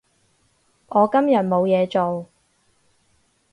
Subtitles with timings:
[0.87, 2.25] 我今日冇咩嘢做